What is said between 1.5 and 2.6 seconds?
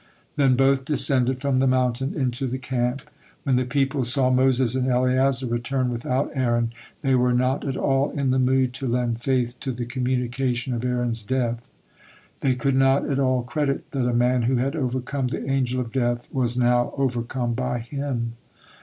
the mountain into the